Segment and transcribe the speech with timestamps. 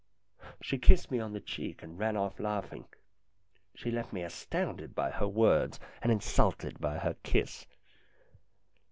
[0.63, 2.85] She kissed me on the cheek, and ran off laughing.
[3.75, 7.67] She left me astounded by her words and insulted by her kiss.